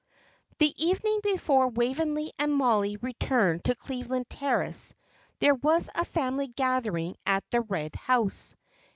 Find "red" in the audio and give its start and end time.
7.61-7.93